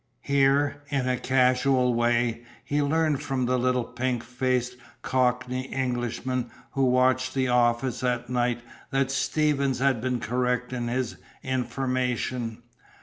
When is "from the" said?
3.21-3.59